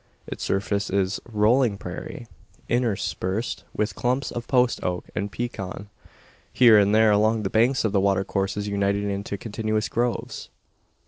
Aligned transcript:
Its 0.25 0.43
surface 0.43 0.89
is 0.89 1.21
"rolling 1.31 1.77
prairie," 1.77 2.25
interspersed 2.67 3.65
with 3.75 3.93
clumps 3.93 4.31
of 4.31 4.47
post 4.47 4.83
oak 4.83 5.05
and 5.13 5.31
pecan, 5.31 5.89
here 6.51 6.79
and 6.79 6.95
there 6.95 7.11
along 7.11 7.43
the 7.43 7.51
banks 7.51 7.85
of 7.85 7.91
the 7.91 8.01
watercourses 8.01 8.67
uniting 8.67 9.11
into 9.11 9.37
continuous 9.37 9.87
groves. 9.87 10.49